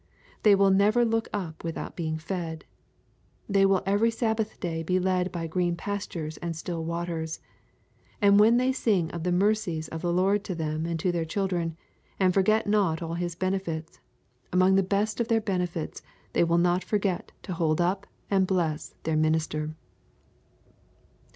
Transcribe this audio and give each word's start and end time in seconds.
They 0.41 0.55
will 0.55 0.71
never 0.71 1.05
look 1.05 1.27
up 1.31 1.63
without 1.63 1.95
being 1.95 2.17
fed. 2.17 2.65
They 3.47 3.67
will 3.67 3.83
every 3.85 4.09
Sabbath 4.09 4.59
day 4.59 4.81
be 4.81 4.97
led 4.99 5.31
by 5.31 5.45
green 5.45 5.75
pastures 5.75 6.37
and 6.37 6.55
still 6.55 6.83
waters. 6.83 7.39
And 8.19 8.39
when 8.39 8.57
they 8.57 8.71
sing 8.71 9.11
of 9.11 9.21
the 9.21 9.31
mercies 9.31 9.89
of 9.89 10.01
the 10.01 10.11
Lord 10.11 10.43
to 10.45 10.55
them 10.55 10.87
and 10.87 10.99
to 11.01 11.11
their 11.11 11.23
children, 11.23 11.77
and 12.19 12.33
forget 12.33 12.65
not 12.65 13.03
all 13.03 13.13
His 13.13 13.35
benefits, 13.35 13.99
among 14.51 14.73
the 14.73 14.81
best 14.81 15.19
of 15.19 15.27
their 15.27 15.39
benefits 15.39 16.01
they 16.33 16.43
will 16.43 16.57
not 16.57 16.83
forget 16.83 17.31
to 17.43 17.53
hold 17.53 17.79
up 17.79 18.07
and 18.27 18.47
bless 18.47 18.95
their 19.03 19.15
minister. 19.15 19.75